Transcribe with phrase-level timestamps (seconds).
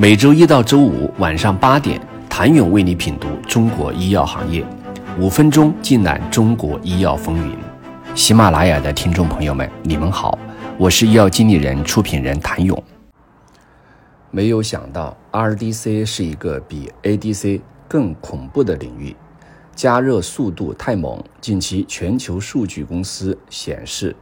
[0.00, 2.00] 每周一到周五晚上八点，
[2.30, 4.64] 谭勇为你品读中国医药行业，
[5.18, 7.58] 五分钟尽览中国医药风云。
[8.14, 10.38] 喜马拉雅的听众朋友们，你们好，
[10.78, 12.80] 我是医药经理人、出品人谭勇。
[14.30, 19.16] 没有想到，RDC 是一个比 ADC 更恐怖的领域，
[19.74, 21.20] 加热速度太猛。
[21.40, 24.14] 近期全球数据公司显示，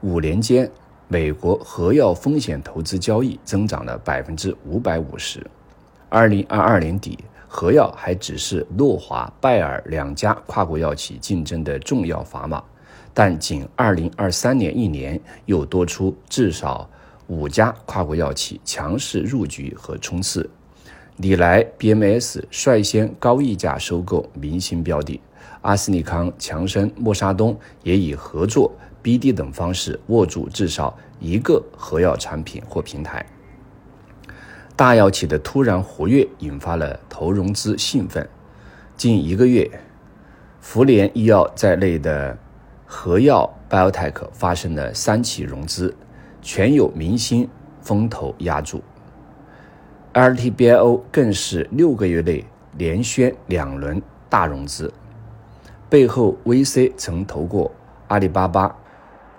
[0.00, 0.68] 五年间。
[1.08, 5.44] 美国核药风险投资交易增长了百分之五百五十。
[6.08, 12.62] 二零二二年底，核药还只是诺华、拜耳两家跨国药企竞争的重要砝码，
[13.12, 16.88] 但仅二零二三年一年，又多出至少
[17.26, 20.48] 五家跨国药企强势入局和冲刺。
[21.18, 25.20] 李来 BMS 率先高溢价收购明星标的，
[25.60, 28.72] 阿斯利康、强生、默沙东也以合作。
[29.04, 33.24] BD 等方式握住至少一个核药产品或平台，
[34.74, 38.26] 大药企的突然活跃引发了投融资兴奋。
[38.96, 39.70] 近一个月，
[40.58, 42.38] 福联医药在内的
[42.86, 45.94] 核药 Biotech 发生了三起融资，
[46.40, 47.46] 全有明星
[47.82, 48.82] 风投压住。
[50.14, 52.42] LTBio 更是六个月内
[52.78, 54.00] 连宣两轮
[54.30, 54.90] 大融资，
[55.90, 57.70] 背后 VC 曾投过
[58.08, 58.74] 阿里巴巴。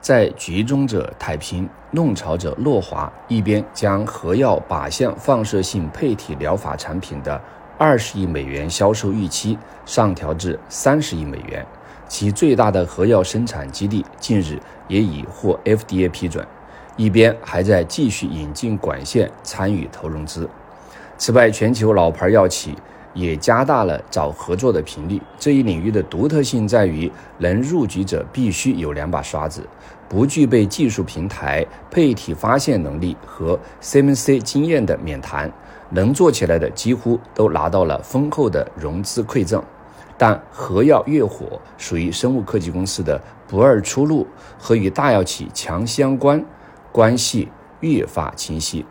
[0.05, 7.41] 在局中者太平，弄潮者诺华一边将核药靶向放射性配体疗法产品的
[7.75, 11.65] 二十亿美元销售预期上调至三十亿美元，
[12.07, 16.45] 其最大的核药生产基地近日也已获 FDA 批准，
[16.95, 20.47] 一边还在继续引进管线参与投融资。
[21.17, 22.75] 此外，全球老牌药企。
[23.15, 25.19] 也加大了找合作的频率。
[25.39, 29.67] 这一领域的独特性在于，能入局者必须有两把刷子，
[30.07, 35.51] 不具备技术平台、配体发现能力和 CMC 经验的免谈，
[35.89, 39.63] 能做起来的几乎都拿到了丰厚的融资馈赠。
[40.17, 44.25] 但核药越火，属于生物科技公司的不二出路
[44.57, 46.41] 和与大药企强相关，
[46.91, 47.49] 关系
[47.81, 48.85] 越发清晰。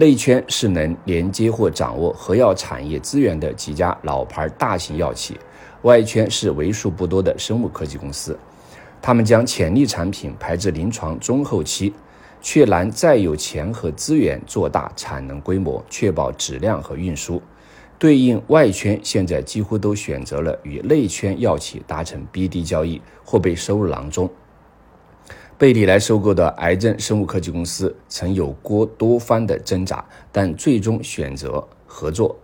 [0.00, 5.38] 内圈是能连接或掌握核药产业资源的几家老牌大型药企，
[5.82, 8.34] 外圈是为数不多的生物科技公司。
[9.02, 11.92] 他们将潜力产品排至临床中后期，
[12.40, 17.42] 却难再有钱和资源做大产能规模，确保质量和运输。
[17.98, 24.30] 对应外圈，现在几乎都选择了与内圈药企达成 BD 交易，或被收入囊中。
[25.60, 32.34] 贝利来收购的癌症生物科技公司曾有过多番的挣扎，但最终选择合作。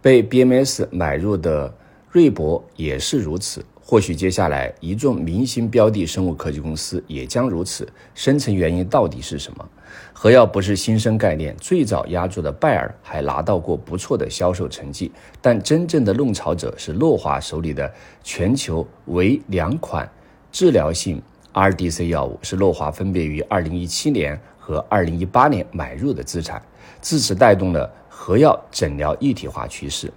[0.00, 1.70] 被 BMS 买入的
[2.08, 3.62] 瑞博也是如此。
[3.78, 7.86] 或许接下来一众明星标的生物科技公司也将如此。
[8.14, 9.68] 深层原因到底是什么？
[10.14, 15.12] 核药不是新生概念，最早压住的拜耳还拿到过不错的销售成绩，
[15.42, 20.10] 但真正的弄潮者是诺华手里的全球唯两款
[20.50, 21.20] 治疗性。
[21.52, 26.62] RDC 药物是诺华分别于2017年和2018年买入的资产，
[27.00, 30.12] 自此带动了核药诊疗一体化趋势。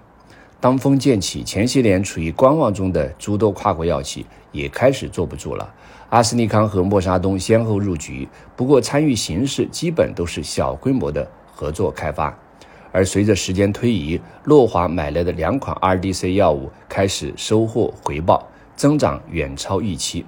[0.62, 5.72] 当风渐起，前些年处于观望中的诸多跨国药企也开始坐不住了。
[6.09, 12.35] 阿斯利康和默沙东先后入局，不过参与形式基本都是小规模的合作开发。
[12.91, 20.25] 而随着时间推移，诺华买来的两款 RDC 药物开始收获回报，增长远超预期。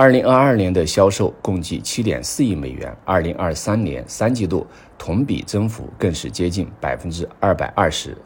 [0.00, 4.64] 二零二二年的销售共计七点四亿美元，二零二三年三季度
[4.96, 8.16] 同比增幅更是接近百分之二百二十。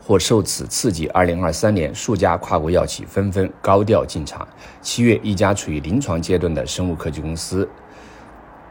[0.00, 4.48] 或受此刺激，二零二三年数家跨国药企纷纷高调进场。
[4.80, 7.68] 七月，一家处于临床阶段的生物科技公司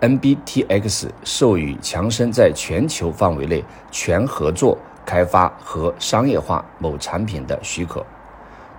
[0.01, 4.75] NBTX 授予强生在全球范围内全合作
[5.05, 8.03] 开发和商业化某产品的许可。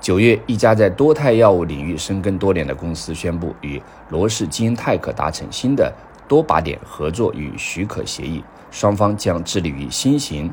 [0.01, 5.93] 九月，一家在多肽药物领域深耕多年的公司宣布与罗氏基因泰克达成新的
[6.27, 10.51] 多靶点合作与许可协议，双方将致力于新型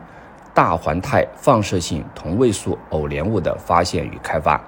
[0.53, 4.59] 大环肽放射性同位素偶联物的发现与开发。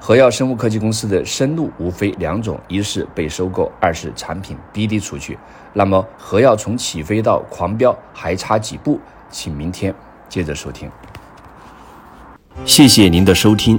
[0.00, 5.38] 核药生物科技公司的生路无非两种：一是被收购，二是产品 BD 出去。
[5.72, 8.98] 那么，核药从起飞到狂飙还差几步？
[9.30, 9.94] 请明天
[10.28, 10.90] 接着收听。
[12.64, 13.78] 谢谢您的收听。